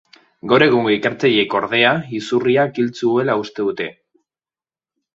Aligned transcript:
Gaur 0.53 0.63
egungo 0.67 0.93
ikertzaileek, 0.95 1.53
ordea, 1.59 1.93
izurriak 2.23 2.81
hil 2.83 2.93
zuela 3.05 3.39
uste 3.47 3.71
dute. 3.71 3.91